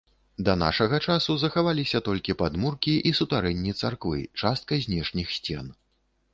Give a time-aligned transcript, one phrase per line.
[0.45, 5.65] Да нашага часу захаваліся толькі падмуркі і сутарэнні царквы, частка знешніх сцен.